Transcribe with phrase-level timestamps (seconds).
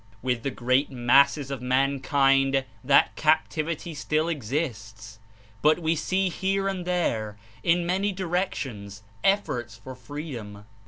[0.23, 5.19] With the great masses of mankind that captivity still exists,
[5.61, 10.65] but we see here and there, in many directions, efforts for freedom.